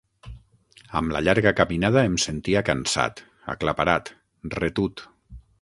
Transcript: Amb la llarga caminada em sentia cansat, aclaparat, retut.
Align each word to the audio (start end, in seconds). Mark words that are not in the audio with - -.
Amb 1.01 1.13
la 1.15 1.21
llarga 1.27 1.53
caminada 1.59 2.07
em 2.11 2.17
sentia 2.25 2.65
cansat, 2.71 3.23
aclaparat, 3.55 4.13
retut. 4.59 5.09